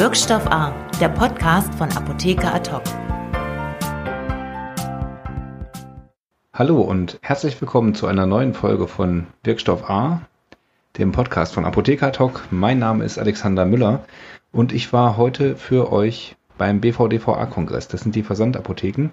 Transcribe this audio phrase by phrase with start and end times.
[0.00, 2.82] Wirkstoff A, der Podcast von Apotheker Adhoc.
[6.54, 10.22] Hallo und herzlich willkommen zu einer neuen Folge von Wirkstoff A,
[10.96, 12.48] dem Podcast von Apotheker Adhoc.
[12.50, 14.02] Mein Name ist Alexander Müller
[14.52, 17.88] und ich war heute für euch beim BVDVA-Kongress.
[17.88, 19.10] Das sind die Versandapotheken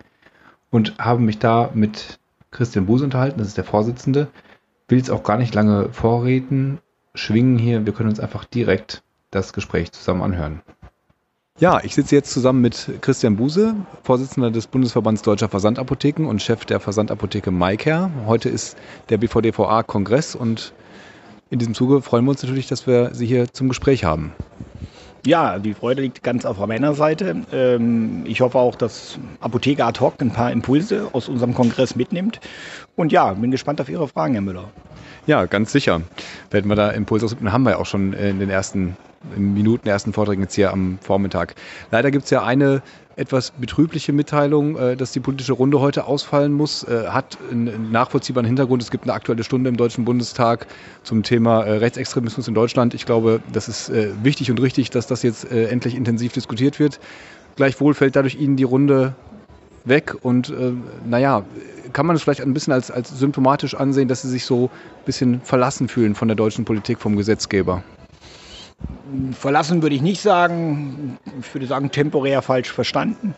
[0.72, 2.18] und habe mich da mit
[2.52, 4.30] Christian Buse unterhalten, das ist der Vorsitzende.
[4.88, 6.80] Will es auch gar nicht lange vorreden,
[7.14, 7.86] schwingen hier.
[7.86, 9.04] Wir können uns einfach direkt
[9.38, 10.62] das Gespräch zusammen anhören.
[11.60, 16.66] Ja, ich sitze jetzt zusammen mit Christian Buse, Vorsitzender des Bundesverbands Deutscher Versandapotheken und Chef
[16.66, 18.12] der Versandapotheke MyCare.
[18.28, 18.78] Heute ist
[19.10, 20.74] der BVDVA-Kongress und
[21.50, 24.34] in diesem Zuge freuen wir uns natürlich, dass wir Sie hier zum Gespräch haben.
[25.26, 27.36] Ja, die Freude liegt ganz auf meiner Seite.
[27.52, 32.40] Ähm, ich hoffe auch, dass Apotheker ad hoc ein paar Impulse aus unserem Kongress mitnimmt.
[32.96, 34.70] Und ja, bin gespannt auf Ihre Fragen, Herr Müller.
[35.26, 36.02] Ja, ganz sicher.
[36.52, 38.96] Werden wir da Impulse ausüben, haben wir ja auch schon in den ersten
[39.36, 41.56] Minuten, ersten Vorträgen jetzt hier am Vormittag.
[41.92, 42.82] Leider gibt es ja eine
[43.18, 46.84] etwas betrübliche Mitteilung, äh, dass die politische Runde heute ausfallen muss.
[46.84, 48.82] Äh, hat einen nachvollziehbaren Hintergrund.
[48.82, 50.68] Es gibt eine aktuelle Stunde im Deutschen Bundestag
[51.04, 52.94] zum Thema äh, Rechtsextremismus in Deutschland.
[52.94, 53.92] Ich glaube, das ist
[54.24, 57.00] wichtig und richtig, dass das jetzt endlich intensiv diskutiert wird.
[57.56, 59.16] Gleichwohl fällt dadurch Ihnen die Runde
[59.88, 60.54] weg und
[61.06, 61.44] naja,
[61.94, 65.06] kann man es vielleicht ein bisschen als, als symptomatisch ansehen, dass Sie sich so ein
[65.06, 67.84] bisschen verlassen fühlen von der deutschen Politik, vom Gesetzgeber?
[69.32, 73.34] Verlassen würde ich nicht sagen, ich würde sagen temporär falsch verstanden.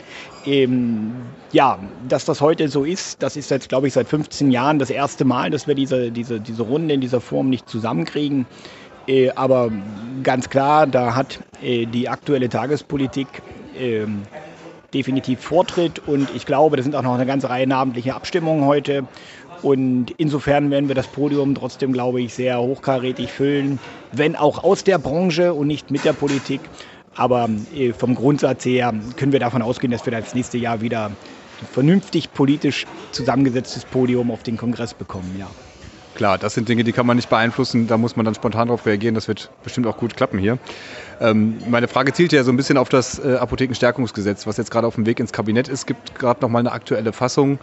[0.45, 1.14] Ähm,
[1.53, 4.89] ja, dass das heute so ist, das ist jetzt, glaube ich, seit 15 Jahren das
[4.89, 8.47] erste Mal, dass wir diese, diese, diese Runde in dieser Form nicht zusammenkriegen.
[9.08, 9.72] Äh, aber
[10.23, 13.27] ganz klar, da hat äh, die aktuelle Tagespolitik
[13.80, 14.05] äh,
[14.94, 19.06] definitiv Vortritt und ich glaube, da sind auch noch eine ganze Reihe namentlicher Abstimmungen heute.
[19.62, 23.78] Und insofern werden wir das Podium trotzdem, glaube ich, sehr hochkarätig füllen,
[24.14, 26.62] wenn auch aus der Branche und nicht mit der Politik.
[27.16, 31.08] Aber äh, vom Grundsatz her können wir davon ausgehen, dass wir das nächste Jahr wieder
[31.08, 35.36] ein vernünftig politisch zusammengesetztes Podium auf den Kongress bekommen.
[35.38, 35.50] Ja.
[36.16, 37.88] Klar, das sind Dinge, die kann man nicht beeinflussen.
[37.88, 39.16] Da muss man dann spontan darauf reagieren.
[39.16, 40.58] Das wird bestimmt auch gut klappen hier.
[41.22, 44.88] Ähm, meine Frage zielt ja so ein bisschen auf das äh, Apothekenstärkungsgesetz, was jetzt gerade
[44.88, 45.80] auf dem Weg ins Kabinett ist.
[45.80, 47.60] Es gibt gerade noch mal eine aktuelle Fassung.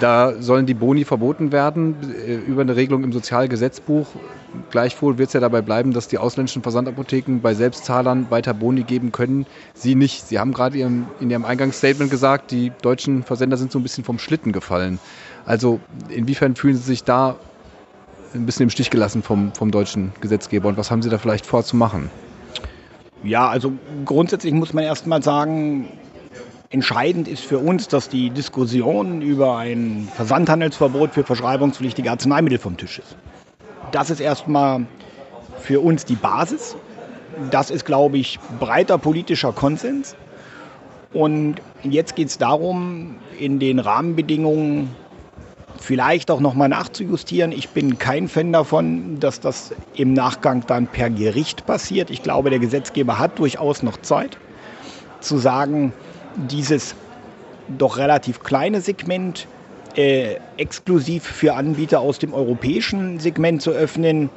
[0.00, 4.06] Da sollen die Boni verboten werden äh, über eine Regelung im Sozialgesetzbuch.
[4.70, 9.12] Gleichwohl wird es ja dabei bleiben, dass die ausländischen Versandapotheken bei Selbstzahlern weiter Boni geben
[9.12, 9.46] können.
[9.74, 10.26] Sie nicht.
[10.26, 14.18] Sie haben gerade in Ihrem Eingangsstatement gesagt, die deutschen Versender sind so ein bisschen vom
[14.18, 14.98] Schlitten gefallen.
[15.46, 17.36] Also inwiefern fühlen Sie sich da
[18.34, 21.46] ein bisschen im Stich gelassen vom, vom deutschen Gesetzgeber und was haben Sie da vielleicht
[21.46, 22.10] vorzumachen?
[23.24, 23.72] Ja, also
[24.04, 25.88] grundsätzlich muss man erst mal sagen,
[26.72, 32.98] Entscheidend ist für uns, dass die Diskussion über ein Versandhandelsverbot für verschreibungspflichtige Arzneimittel vom Tisch
[32.98, 33.14] ist.
[33.90, 34.86] Das ist erstmal
[35.60, 36.74] für uns die Basis.
[37.50, 40.16] Das ist, glaube ich, breiter politischer Konsens.
[41.12, 44.94] Und jetzt geht es darum, in den Rahmenbedingungen
[45.82, 47.52] vielleicht auch nochmal nachzujustieren.
[47.52, 52.10] Ich bin kein Fan davon, dass das im Nachgang dann per Gericht passiert.
[52.10, 54.38] Ich glaube, der Gesetzgeber hat durchaus noch Zeit
[55.20, 55.92] zu sagen,
[56.36, 56.94] dieses
[57.78, 59.46] doch relativ kleine Segment
[59.96, 64.30] äh, exklusiv für Anbieter aus dem europäischen Segment zu öffnen,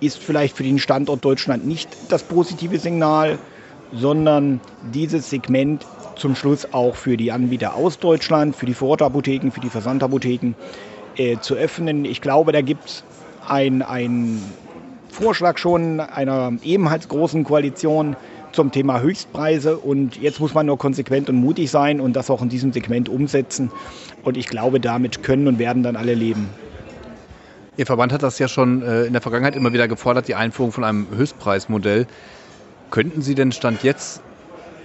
[0.00, 3.38] ist vielleicht für den Standort Deutschland nicht das positive Signal,
[3.92, 4.60] sondern
[4.92, 5.86] dieses Segment
[6.22, 10.54] zum Schluss auch für die Anbieter aus Deutschland, für die Vorortapotheken, für die Versandapotheken
[11.16, 12.04] äh, zu öffnen.
[12.04, 13.04] Ich glaube, da gibt es
[13.48, 14.40] einen
[15.08, 18.14] Vorschlag schon einer ebenfalls großen Koalition
[18.52, 22.40] zum Thema Höchstpreise und jetzt muss man nur konsequent und mutig sein und das auch
[22.40, 23.72] in diesem Segment umsetzen.
[24.22, 26.48] Und ich glaube, damit können und werden dann alle leben.
[27.76, 30.70] Ihr Verband hat das ja schon äh, in der Vergangenheit immer wieder gefordert, die Einführung
[30.70, 32.06] von einem Höchstpreismodell.
[32.92, 34.22] Könnten Sie denn Stand jetzt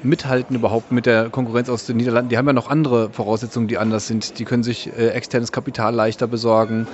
[0.04, 2.30] mithalten überhaupt mit der Konkurrenz aus den Niederlanden?
[2.30, 4.40] Die haben ja noch andere Voraussetzungen, die anders sind.
[4.40, 6.88] Die können sich äh, externes Kapital leichter besorgen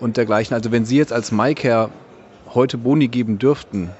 [0.00, 0.54] und dergleichen.
[0.54, 1.90] Also wenn Sie jetzt als MyCare
[2.54, 3.90] heute Boni geben dürften,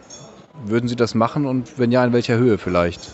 [0.64, 3.12] würden Sie das machen und wenn ja, in welcher Höhe vielleicht?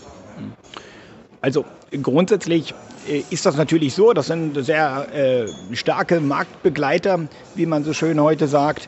[1.41, 1.65] Also
[2.01, 2.73] grundsätzlich
[3.09, 7.19] äh, ist das natürlich so, das sind sehr äh, starke Marktbegleiter,
[7.55, 8.87] wie man so schön heute sagt.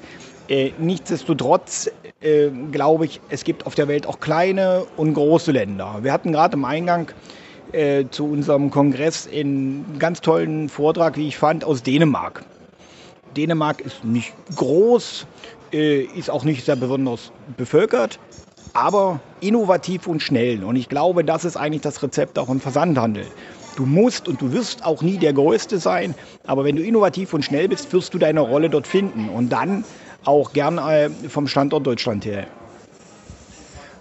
[0.49, 1.89] Äh, nichtsdestotrotz
[2.21, 5.99] äh, glaube ich, es gibt auf der Welt auch kleine und große Länder.
[6.01, 7.11] Wir hatten gerade im Eingang
[7.71, 12.43] äh, zu unserem Kongress einen ganz tollen Vortrag, wie ich fand, aus Dänemark.
[13.37, 15.25] Dänemark ist nicht groß,
[15.71, 18.19] äh, ist auch nicht sehr besonders bevölkert,
[18.73, 20.63] aber innovativ und schnell.
[20.63, 23.25] Und ich glaube, das ist eigentlich das Rezept auch im Versandhandel.
[23.75, 26.13] Du musst und du wirst auch nie der Größte sein,
[26.45, 29.83] aber wenn du innovativ und schnell bist, wirst du deine Rolle dort finden und dann
[30.25, 32.47] auch gern äh, vom Standort Deutschland her.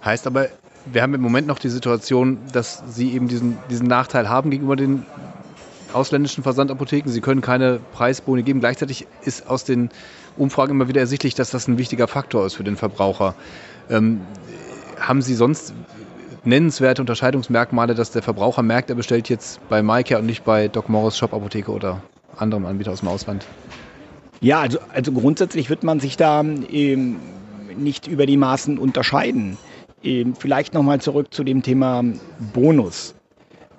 [0.03, 0.47] Heißt aber,
[0.85, 4.75] wir haben im Moment noch die Situation, dass Sie eben diesen, diesen Nachteil haben gegenüber
[4.75, 5.05] den
[5.93, 7.09] ausländischen Versandapotheken.
[7.09, 8.59] Sie können keine Preisboni geben.
[8.59, 9.89] Gleichzeitig ist aus den
[10.37, 13.35] Umfragen immer wieder ersichtlich, dass das ein wichtiger Faktor ist für den Verbraucher.
[13.89, 14.21] Ähm,
[14.99, 15.73] haben Sie sonst
[16.43, 20.89] nennenswerte Unterscheidungsmerkmale, dass der Verbraucher merkt, er bestellt jetzt bei MyCare und nicht bei Doc
[20.89, 22.01] Morris Shop Apotheke oder
[22.35, 23.45] anderem Anbieter aus dem Ausland?
[24.43, 27.15] Ja, also, also grundsätzlich wird man sich da ähm,
[27.77, 29.57] nicht über die Maßen unterscheiden.
[30.03, 32.03] Ähm, vielleicht nochmal zurück zu dem Thema
[32.53, 33.15] Bonus.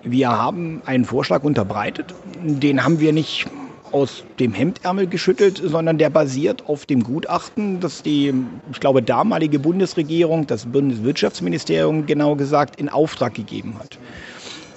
[0.03, 3.47] Wir haben einen Vorschlag unterbreitet, den haben wir nicht
[3.93, 8.33] aus dem Hemdärmel geschüttelt, sondern der basiert auf dem Gutachten, das die,
[8.73, 13.99] ich glaube, damalige Bundesregierung, das Bundeswirtschaftsministerium genau gesagt, in Auftrag gegeben hat.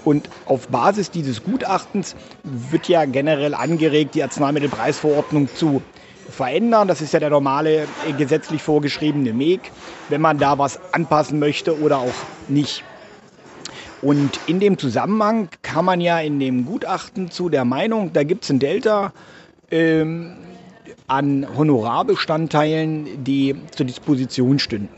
[0.07, 5.81] Und auf Basis dieses Gutachtens wird ja generell angeregt, die Arzneimittelpreisverordnung zu
[6.29, 6.87] verändern.
[6.87, 9.69] Das ist ja der normale äh, gesetzlich vorgeschriebene Weg,
[10.07, 12.13] wenn man da was anpassen möchte oder auch
[12.47, 12.85] nicht.
[14.01, 18.45] Und in dem Zusammenhang kam man ja in dem Gutachten zu der Meinung, da gibt
[18.45, 19.11] es ein Delta
[19.71, 20.37] ähm,
[21.07, 24.95] an Honorarbestandteilen, die zur Disposition stünden.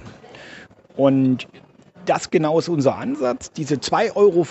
[0.95, 1.47] Und
[2.05, 3.51] das genau ist unser Ansatz.
[3.51, 4.45] Diese 2,35 Euro,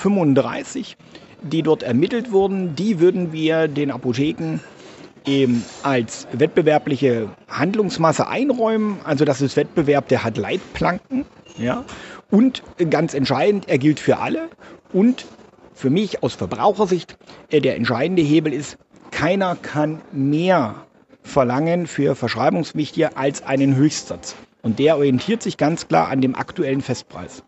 [1.42, 4.60] die dort ermittelt wurden, die würden wir den Apotheken
[5.24, 8.98] eben als wettbewerbliche Handlungsmasse einräumen.
[9.04, 11.26] Also das ist Wettbewerb, der hat Leitplanken.
[11.58, 11.84] Ja?
[12.30, 14.48] Und ganz entscheidend, er gilt für alle.
[14.92, 15.26] Und
[15.74, 17.16] für mich aus Verbrauchersicht
[17.50, 18.78] äh, der entscheidende Hebel ist,
[19.10, 20.74] keiner kann mehr
[21.22, 24.34] verlangen für Verschreibungspflichtige als einen Höchstsatz.
[24.68, 27.42] Und der orientiert sich ganz klar an dem aktuellen Festpreis.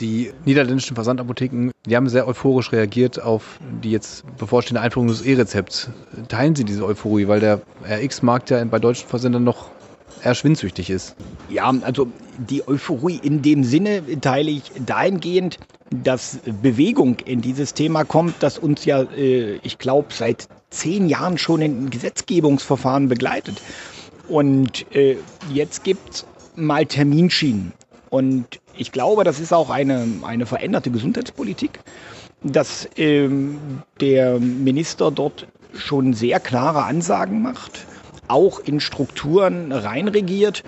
[0.00, 5.90] Die niederländischen Versandapotheken, die haben sehr euphorisch reagiert auf die jetzt bevorstehende Einführung des E-Rezepts.
[6.28, 9.68] Teilen Sie diese Euphorie, weil der RX-Markt ja bei deutschen Versendern noch
[10.24, 11.16] eher schwindsüchtig ist.
[11.50, 12.08] Ja, also
[12.38, 15.58] die Euphorie in dem Sinne teile ich dahingehend,
[15.90, 21.38] dass Bewegung in dieses Thema kommt, das uns ja, äh, ich glaube, seit zehn Jahren
[21.38, 23.62] schon in Gesetzgebungsverfahren begleitet.
[24.28, 25.16] Und äh,
[25.52, 27.72] jetzt gibt es mal Terminschienen.
[28.10, 31.80] Und ich glaube, das ist auch eine, eine veränderte Gesundheitspolitik,
[32.42, 37.86] dass ähm, der Minister dort schon sehr klare Ansagen macht
[38.28, 40.62] auch in Strukturen reinregiert,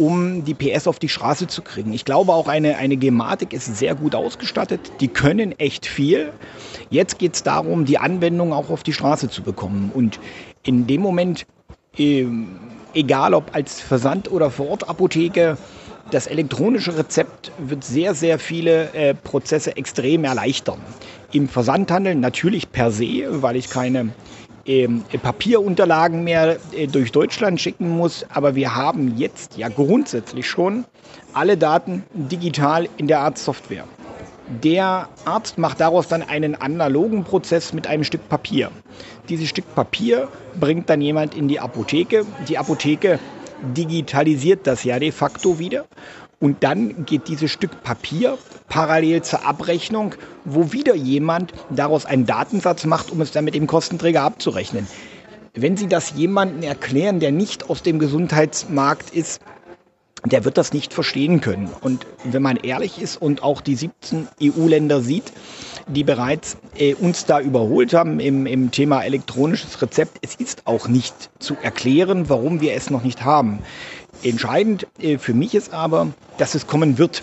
[0.00, 1.92] um die PS auf die Straße zu kriegen.
[1.92, 4.80] Ich glaube auch eine, eine Gematik ist sehr gut ausgestattet.
[5.00, 6.32] Die können echt viel.
[6.88, 9.90] Jetzt geht es darum, die Anwendung auch auf die Straße zu bekommen.
[9.92, 10.18] Und
[10.62, 11.46] in dem Moment,
[11.98, 12.24] äh,
[12.94, 15.58] egal ob als Versand- oder Vorortapotheke,
[16.10, 20.80] das elektronische Rezept wird sehr, sehr viele äh, Prozesse extrem erleichtern.
[21.30, 24.14] Im Versandhandel natürlich per se, weil ich keine
[24.66, 28.24] ähm, Papierunterlagen mehr äh, durch Deutschland schicken muss.
[28.32, 30.84] Aber wir haben jetzt ja grundsätzlich schon
[31.32, 33.84] alle Daten digital in der Arztsoftware.
[34.62, 38.70] Der Arzt macht daraus dann einen analogen Prozess mit einem Stück Papier.
[39.28, 40.28] Dieses Stück Papier
[40.58, 42.26] bringt dann jemand in die Apotheke.
[42.48, 43.20] Die Apotheke
[43.76, 45.84] digitalisiert das ja de facto wieder
[46.40, 48.38] und dann geht dieses Stück Papier
[48.68, 50.14] parallel zur Abrechnung,
[50.44, 54.86] wo wieder jemand daraus einen Datensatz macht, um es dann mit dem Kostenträger abzurechnen.
[55.54, 59.40] Wenn Sie das jemandem erklären, der nicht aus dem Gesundheitsmarkt ist,
[60.24, 61.70] der wird das nicht verstehen können.
[61.80, 65.32] Und wenn man ehrlich ist und auch die 17 EU-Länder sieht,
[65.86, 70.88] die bereits äh, uns da überholt haben im, im Thema elektronisches Rezept, es ist auch
[70.88, 73.60] nicht zu erklären, warum wir es noch nicht haben.
[74.22, 76.08] Entscheidend äh, für mich ist aber,
[76.38, 77.22] dass es kommen wird.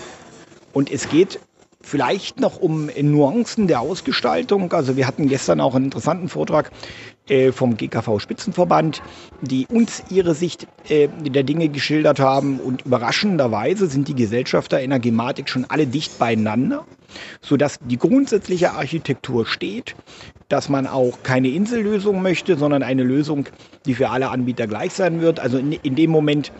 [0.74, 1.39] Und es geht
[1.81, 4.74] vielleicht noch um Nuancen der Ausgestaltung.
[4.74, 6.72] Also wir hatten gestern auch einen interessanten Vortrag
[7.27, 9.01] äh, vom GKV Spitzenverband,
[9.41, 12.60] die uns ihre Sicht äh, der Dinge geschildert haben.
[12.60, 16.86] Und überraschenderweise sind die Gesellschafter in der Gematik schon alle dicht beieinander,
[17.41, 19.96] sodass die grundsätzliche Architektur steht,
[20.50, 23.48] dass man auch keine Insellösung möchte, sondern eine Lösung,
[23.86, 25.39] die für alle Anbieter gleich sein wird.
[25.39, 26.51] Also in dem Moment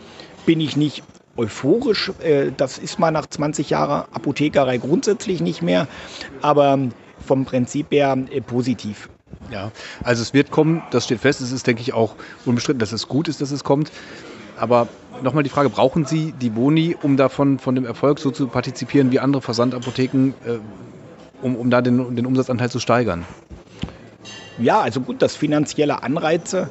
[0.46, 1.02] bin ich nicht
[1.38, 2.12] euphorisch.
[2.20, 5.86] Äh, das ist man nach 20 Jahren Apothekerei grundsätzlich nicht mehr,
[6.42, 6.78] aber
[7.26, 9.08] vom Prinzip her äh, positiv.
[9.50, 9.70] Ja,
[10.02, 11.40] also es wird kommen, das steht fest.
[11.40, 13.90] Es ist, denke ich, auch unbestritten, dass es gut ist, dass es kommt.
[14.58, 14.88] Aber
[15.22, 19.10] nochmal die Frage, brauchen Sie die Boni, um davon von dem Erfolg so zu partizipieren
[19.10, 20.58] wie andere Versandapotheken, äh,
[21.40, 23.24] um, um da den, den Umsatzanteil zu steigern?
[24.58, 26.68] Ja, also gut, dass finanzielle Anreize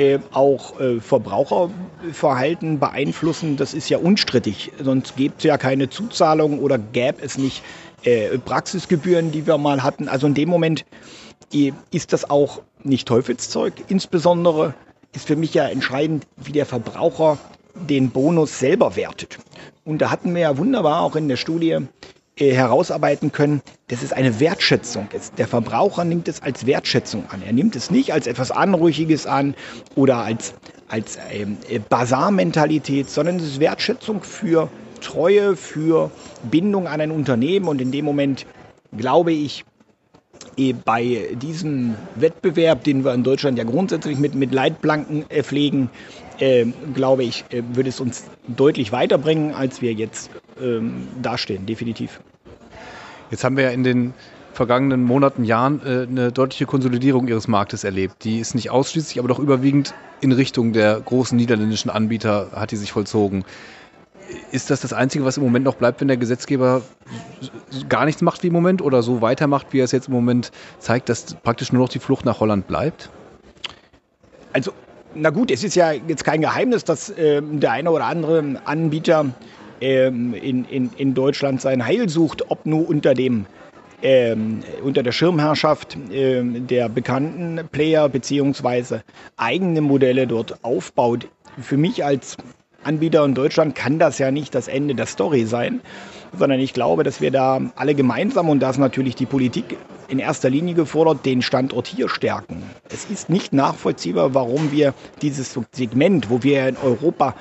[0.00, 4.72] äh, auch äh, Verbraucherverhalten beeinflussen, das ist ja unstrittig.
[4.82, 7.62] Sonst gäbe es ja keine Zuzahlung oder gäbe es nicht
[8.04, 10.08] äh, Praxisgebühren, die wir mal hatten.
[10.08, 10.86] Also in dem Moment
[11.90, 13.74] ist das auch nicht Teufelszeug.
[13.88, 14.72] Insbesondere
[15.12, 17.36] ist für mich ja entscheidend, wie der Verbraucher
[17.74, 19.38] den Bonus selber wertet.
[19.84, 21.76] Und da hatten wir ja wunderbar auch in der Studie
[22.40, 25.38] herausarbeiten können, dass es eine Wertschätzung ist.
[25.38, 27.42] Der Verbraucher nimmt es als Wertschätzung an.
[27.42, 29.54] Er nimmt es nicht als etwas Anrüchiges an
[29.94, 30.54] oder als,
[30.88, 34.68] als ähm, Basarmentalität, sondern es ist Wertschätzung für
[35.00, 36.10] Treue, für
[36.50, 37.68] Bindung an ein Unternehmen.
[37.68, 38.46] Und in dem Moment,
[38.96, 39.64] glaube ich,
[40.56, 45.90] eh, bei diesem Wettbewerb, den wir in Deutschland ja grundsätzlich mit, mit Leitplanken äh, pflegen,
[46.38, 50.30] äh, glaube ich, äh, würde es uns deutlich weiterbringen, als wir jetzt
[50.60, 52.20] ähm, dastehen, definitiv.
[53.30, 54.12] Jetzt haben wir ja in den
[54.52, 58.24] vergangenen Monaten, Jahren äh, eine deutliche Konsolidierung ihres Marktes erlebt.
[58.24, 62.76] Die ist nicht ausschließlich, aber doch überwiegend in Richtung der großen niederländischen Anbieter hat die
[62.76, 63.44] sich vollzogen.
[64.52, 66.82] Ist das das Einzige, was im Moment noch bleibt, wenn der Gesetzgeber
[67.88, 70.52] gar nichts macht wie im Moment oder so weitermacht, wie er es jetzt im Moment
[70.78, 73.10] zeigt, dass praktisch nur noch die Flucht nach Holland bleibt?
[74.52, 74.72] Also,
[75.14, 79.26] na gut, es ist ja jetzt kein Geheimnis, dass äh, der eine oder andere Anbieter
[79.80, 83.46] ähm, in, in, in Deutschland sein Heil sucht, ob nur unter dem
[84.02, 89.02] ähm, unter der Schirmherrschaft ähm, der bekannten Player beziehungsweise
[89.36, 91.28] eigene Modelle dort aufbaut.
[91.60, 92.36] Für mich als
[92.82, 95.82] Anbieter in Deutschland kann das ja nicht das Ende der Story sein,
[96.36, 99.76] sondern ich glaube, dass wir da alle gemeinsam und da ist natürlich die Politik
[100.08, 102.62] in erster Linie gefordert, den Standort hier stärken.
[102.88, 107.34] Es ist nicht nachvollziehbar, warum wir dieses Segment, wo wir in Europa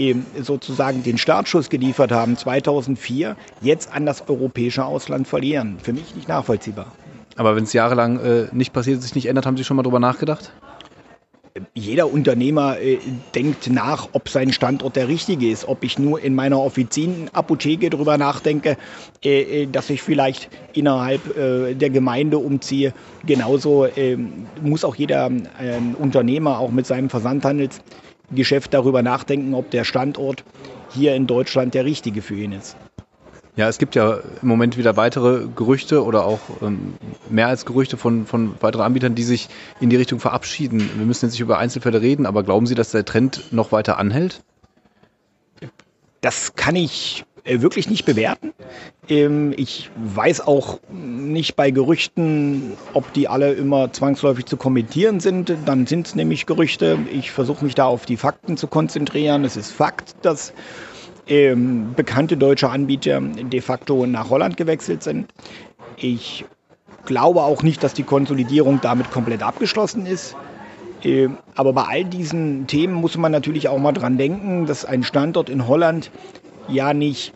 [0.00, 5.78] eben sozusagen den Startschuss geliefert haben, 2004, jetzt an das europäische Ausland verlieren.
[5.82, 6.92] Für mich nicht nachvollziehbar.
[7.36, 10.00] Aber wenn es jahrelang äh, nicht passiert, sich nicht ändert, haben Sie schon mal darüber
[10.00, 10.52] nachgedacht?
[11.74, 12.98] jeder Unternehmer äh,
[13.34, 15.66] denkt nach, ob sein Standort der richtige ist.
[15.66, 18.76] Ob ich nur in meiner Offizienapotheke darüber nachdenke,
[19.24, 22.92] äh, äh, dass ich vielleicht innerhalb äh, der Gemeinde umziehe.
[23.26, 27.10] Genauso ähm, muss auch jeder ähm, Unternehmer auch mit seinem
[28.30, 30.44] Versandhandelsgeschäft darüber nachdenken, ob der Standort
[30.92, 32.76] hier in Deutschland der richtige für ihn ist.
[33.56, 36.94] Ja, es gibt ja im Moment wieder weitere Gerüchte oder auch ähm,
[37.28, 39.48] mehr als Gerüchte von, von weiteren Anbietern, die sich
[39.80, 40.88] in die Richtung verabschieden.
[40.96, 43.98] Wir müssen jetzt nicht über Einzelfälle reden, aber glauben Sie, dass der Trend noch weiter
[43.98, 44.42] anhält?
[46.20, 48.52] Das kann ich wirklich nicht bewerten.
[49.08, 55.54] Ähm, ich weiß auch nicht bei Gerüchten, ob die alle immer zwangsläufig zu kommentieren sind.
[55.66, 56.98] Dann sind es nämlich Gerüchte.
[57.12, 59.44] Ich versuche mich da auf die Fakten zu konzentrieren.
[59.44, 60.52] Es ist Fakt, dass
[61.26, 65.32] ähm, bekannte deutsche Anbieter de facto nach Holland gewechselt sind.
[65.96, 66.44] Ich
[67.06, 70.36] glaube auch nicht, dass die Konsolidierung damit komplett abgeschlossen ist.
[71.02, 75.02] Ähm, aber bei all diesen Themen muss man natürlich auch mal dran denken, dass ein
[75.02, 76.10] Standort in Holland
[76.72, 77.32] ja nicht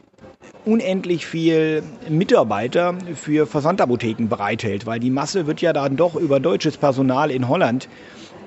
[0.65, 6.77] unendlich viel Mitarbeiter für Versandapotheken bereithält, weil die Masse wird ja dann doch über deutsches
[6.77, 7.89] Personal in Holland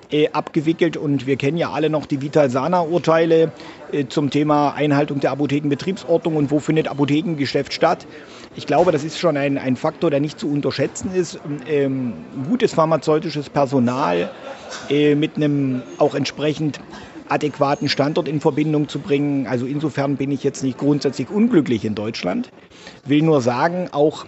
[0.10, 3.51] äh, abgewickelt und wir kennen ja alle noch die Vital-Sana-Urteile
[3.91, 8.08] äh, zum Thema Einhaltung der Apothekenbetriebsordnung und wo findet Apothekengeschäft statt.
[8.56, 11.39] Ich glaube, das ist schon ein, ein Faktor, der nicht zu unterschätzen ist.
[11.67, 12.13] Ähm,
[12.50, 14.32] gutes pharmazeutisches Personal
[14.89, 16.79] äh, mit einem auch entsprechend
[17.29, 19.48] adäquaten Standort in Verbindung zu bringen.
[19.48, 22.50] Also insofern bin ich jetzt nicht grundsätzlich unglücklich in Deutschland.
[23.05, 24.25] Will nur sagen, auch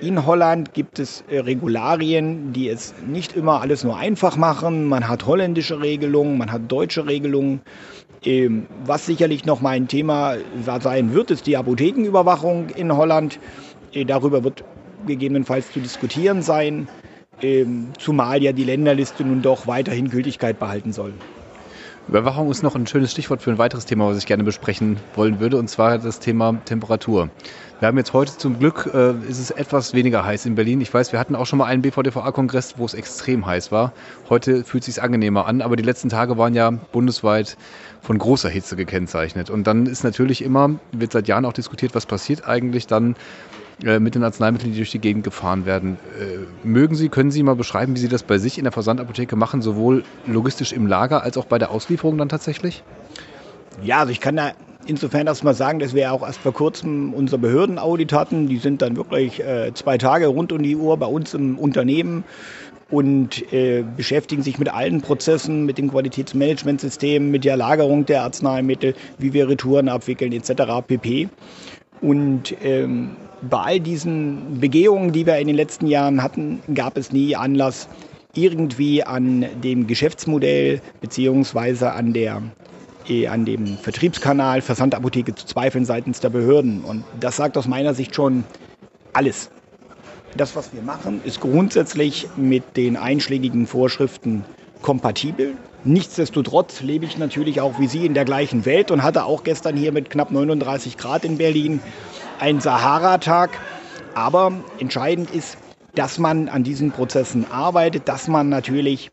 [0.00, 4.86] in Holland gibt es äh, Regularien, die es nicht immer alles nur einfach machen.
[4.86, 7.60] Man hat holländische Regelungen, man hat deutsche Regelungen.
[8.24, 10.36] Ähm, was sicherlich noch mal ein Thema
[10.80, 13.38] sein wird, ist die Apothekenüberwachung in Holland.
[13.92, 14.64] Äh, darüber wird
[15.06, 16.88] gegebenenfalls zu diskutieren sein,
[17.40, 21.12] ähm, zumal ja die Länderliste nun doch weiterhin Gültigkeit behalten soll.
[22.08, 25.38] Überwachung ist noch ein schönes Stichwort für ein weiteres Thema, was ich gerne besprechen wollen
[25.38, 27.30] würde, und zwar das Thema Temperatur.
[27.78, 30.80] Wir haben jetzt heute zum Glück, äh, ist es etwas weniger heiß in Berlin.
[30.80, 33.92] Ich weiß, wir hatten auch schon mal einen BVDVA-Kongress, wo es extrem heiß war.
[34.28, 37.56] Heute fühlt es sich angenehmer an, aber die letzten Tage waren ja bundesweit
[38.00, 39.48] von großer Hitze gekennzeichnet.
[39.48, 43.16] Und dann ist natürlich immer, wird seit Jahren auch diskutiert, was passiert eigentlich dann,
[43.84, 45.98] äh, mit den Arzneimitteln, die durch die Gegend gefahren werden.
[46.18, 49.34] Äh, mögen Sie, können Sie mal beschreiben, wie Sie das bei sich in der Versandapotheke
[49.34, 52.84] machen, sowohl logistisch im Lager als auch bei der Auslieferung dann tatsächlich?
[53.82, 54.52] Ja, also ich kann da
[54.86, 58.46] insofern erstmal sagen, dass wir auch erst vor kurzem unser Behördenaudit hatten.
[58.46, 62.24] Die sind dann wirklich äh, zwei Tage rund um die Uhr bei uns im Unternehmen
[62.90, 63.46] und
[63.96, 69.48] beschäftigen sich mit allen Prozessen, mit dem Qualitätsmanagementsystem, mit der Lagerung der Arzneimittel, wie wir
[69.48, 70.86] Retouren abwickeln etc.
[70.86, 71.30] pp.
[72.02, 73.16] Und ähm,
[73.48, 77.88] bei all diesen Begehungen, die wir in den letzten Jahren hatten, gab es nie Anlass,
[78.34, 86.30] irgendwie an dem Geschäftsmodell beziehungsweise an eh, an dem Vertriebskanal Versandapotheke zu zweifeln seitens der
[86.30, 86.82] Behörden.
[86.82, 88.44] Und das sagt aus meiner Sicht schon
[89.12, 89.50] alles.
[90.36, 94.44] Das, was wir machen, ist grundsätzlich mit den einschlägigen Vorschriften
[94.80, 95.54] kompatibel.
[95.84, 99.76] Nichtsdestotrotz lebe ich natürlich auch wie Sie in der gleichen Welt und hatte auch gestern
[99.76, 101.80] hier mit knapp 39 Grad in Berlin
[102.42, 103.50] einen Sahara-Tag.
[104.14, 105.56] Aber entscheidend ist,
[105.94, 109.10] dass man an diesen Prozessen arbeitet, dass man natürlich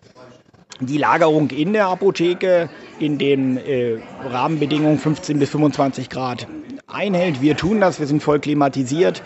[0.81, 2.69] die Lagerung in der Apotheke
[2.99, 6.47] in den äh, Rahmenbedingungen 15 bis 25 Grad
[6.87, 7.41] einhält.
[7.41, 9.21] Wir tun das, wir sind voll klimatisiert,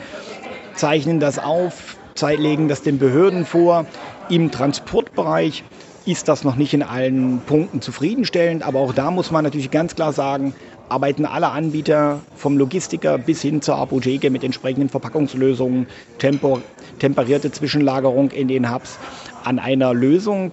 [0.74, 3.86] zeichnen das auf, legen das den Behörden vor.
[4.30, 5.64] Im Transportbereich
[6.06, 9.96] ist das noch nicht in allen Punkten zufriedenstellend, aber auch da muss man natürlich ganz
[9.96, 10.54] klar sagen,
[10.94, 15.88] arbeiten alle Anbieter vom Logistiker bis hin zur Apotheke mit entsprechenden Verpackungslösungen,
[16.20, 16.62] Tempo,
[17.00, 19.00] temperierte Zwischenlagerung in den Hubs
[19.44, 20.52] an einer Lösung,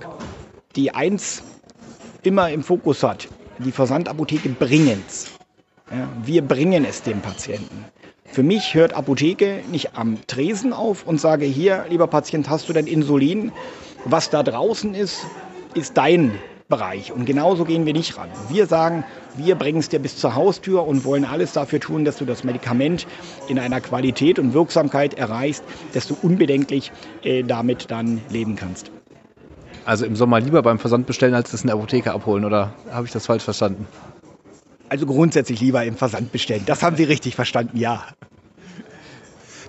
[0.77, 1.43] die eins
[2.23, 3.29] immer im Fokus hat.
[3.59, 5.31] Die Versandapotheke bringen es.
[5.91, 7.85] Ja, wir bringen es dem Patienten.
[8.25, 12.73] Für mich hört Apotheke nicht am Tresen auf und sage hier, lieber Patient, hast du
[12.73, 13.53] dein Insulin?
[14.07, 15.27] Was da draußen ist,
[15.75, 16.33] ist dein
[16.71, 17.13] Bereich.
[17.13, 18.31] Und genauso gehen wir nicht ran.
[18.49, 19.05] Wir sagen,
[19.37, 22.45] wir bringen es dir bis zur Haustür und wollen alles dafür tun, dass du das
[22.45, 23.07] Medikament
[23.49, 25.63] in einer Qualität und Wirksamkeit erreichst,
[25.93, 28.91] dass du unbedenklich äh, damit dann leben kannst.
[29.85, 33.07] Also im Sommer lieber beim Versand bestellen, als das in der Apotheke abholen, oder habe
[33.07, 33.87] ich das falsch verstanden?
[34.89, 36.63] Also grundsätzlich lieber im Versand bestellen.
[36.67, 38.05] Das haben Sie richtig verstanden, ja.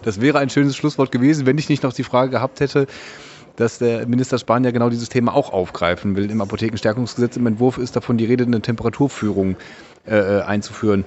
[0.03, 2.87] Das wäre ein schönes Schlusswort gewesen, wenn ich nicht noch die Frage gehabt hätte,
[3.61, 6.31] dass der Minister Spahn ja genau dieses Thema auch aufgreifen will.
[6.31, 9.55] Im Apothekenstärkungsgesetz im Entwurf ist davon die Rede, eine Temperaturführung
[10.07, 11.05] äh, äh einzuführen.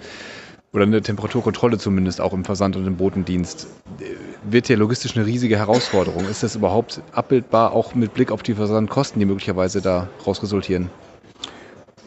[0.72, 3.66] Oder eine Temperaturkontrolle zumindest auch im Versand und im Botendienst.
[4.44, 6.28] Wird ja logistisch eine riesige Herausforderung.
[6.28, 10.90] Ist das überhaupt abbildbar, auch mit Blick auf die Versandkosten, die möglicherweise daraus resultieren?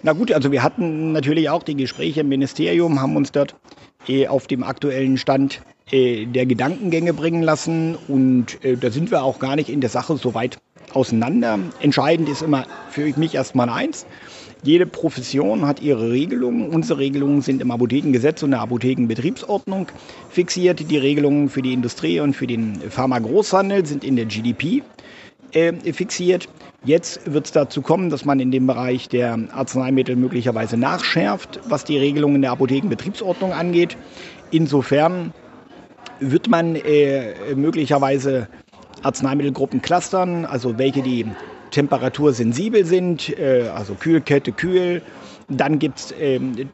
[0.03, 3.55] Na gut, also wir hatten natürlich auch die Gespräche im Ministerium, haben uns dort
[4.07, 7.97] eh auf dem aktuellen Stand äh, der Gedankengänge bringen lassen.
[8.07, 10.57] Und äh, da sind wir auch gar nicht in der Sache so weit
[10.93, 11.59] auseinander.
[11.79, 14.05] Entscheidend ist immer für mich erstmal eins.
[14.63, 16.69] Jede Profession hat ihre Regelungen.
[16.69, 19.87] Unsere Regelungen sind im Apothekengesetz und der Apothekenbetriebsordnung
[20.29, 20.89] fixiert.
[20.89, 24.81] Die Regelungen für die Industrie und für den Pharmagroßhandel sind in der GDP
[25.53, 26.49] äh, fixiert.
[26.83, 31.85] Jetzt wird es dazu kommen, dass man in dem Bereich der Arzneimittel möglicherweise nachschärft, was
[31.85, 33.97] die Regelungen der Apothekenbetriebsordnung angeht.
[34.51, 35.33] Insofern
[36.19, 38.47] wird man äh, möglicherweise
[39.03, 41.25] Arzneimittelgruppen clustern, also welche die
[41.71, 45.01] temperatursensibel sind, äh, also Kühlkette, Kühl.
[45.49, 46.69] Dann gibt es ähm,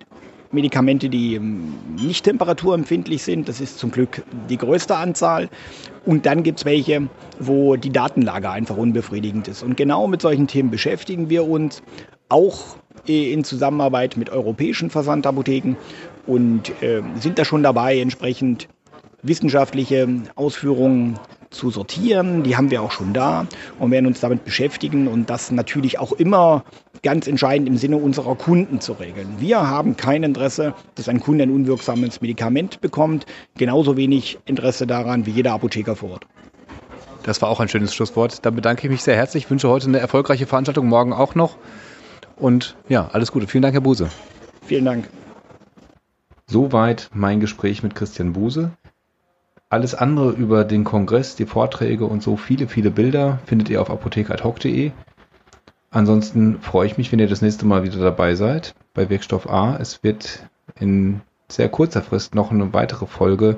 [0.52, 3.50] Medikamente, die ähm, nicht temperaturempfindlich sind.
[3.50, 5.50] Das ist zum Glück die größte Anzahl.
[6.06, 7.08] Und dann gibt es welche,
[7.40, 9.64] wo die Datenlage einfach unbefriedigend ist.
[9.64, 11.82] Und genau mit solchen Themen beschäftigen wir uns,
[12.30, 12.78] auch
[13.08, 15.76] äh, in Zusammenarbeit mit europäischen Versandapotheken
[16.26, 18.68] und äh, sind da schon dabei, entsprechend
[19.24, 22.44] wissenschaftliche Ausführungen zu sortieren.
[22.44, 23.48] Die haben wir auch schon da
[23.80, 26.64] und werden uns damit beschäftigen und das natürlich auch immer
[27.04, 29.28] ganz entscheidend im Sinne unserer Kunden zu regeln.
[29.40, 33.26] Wir haben kein Interesse, dass ein Kunde ein unwirksames Medikament bekommt,
[33.58, 36.28] genauso wenig Interesse daran wie jeder Apotheker vor Ort.
[37.24, 38.46] Das war auch ein schönes Schlusswort.
[38.46, 41.58] Dann bedanke ich mich sehr herzlich, wünsche heute eine erfolgreiche Veranstaltung, morgen auch noch.
[42.36, 43.48] Und ja, alles Gute.
[43.48, 44.10] Vielen Dank, Herr Buse.
[44.66, 45.08] Vielen Dank.
[46.48, 48.72] Soweit mein Gespräch mit Christian Buse.
[49.74, 53.90] Alles andere über den Kongress, die Vorträge und so viele, viele Bilder findet ihr auf
[53.90, 54.92] apothekeradhoc.de.
[55.90, 59.76] Ansonsten freue ich mich, wenn ihr das nächste Mal wieder dabei seid bei Wirkstoff A.
[59.78, 60.48] Es wird
[60.80, 63.58] in sehr kurzer Frist noch eine weitere Folge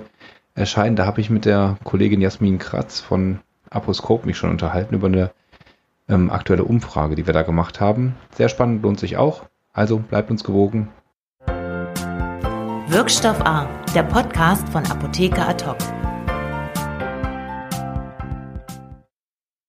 [0.54, 0.96] erscheinen.
[0.96, 5.32] Da habe ich mit der Kollegin Jasmin Kratz von Aposcope mich schon unterhalten über eine
[6.08, 8.16] ähm, aktuelle Umfrage, die wir da gemacht haben.
[8.34, 9.44] Sehr spannend, lohnt sich auch.
[9.74, 10.88] Also bleibt uns gewogen.
[12.96, 15.76] Wirkstoff A, der Podcast von Apotheker Ad hoc.